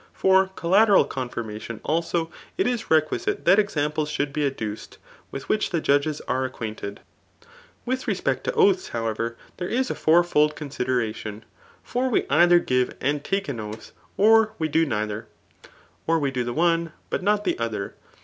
[0.13, 4.97] For collateral confirmadon, also, it is requisite that examples should be adduced,
[5.29, 6.97] with which the judges are ac quainted.
[6.97, 7.51] M THB A&T OF BOOK U
[7.85, 11.45] With respect to oaths, however, there is a feufliM consideration.
[11.83, 15.27] For we either give and t^e an oath; or we do neither.
[16.07, 17.93] Or we do the one, but not the other.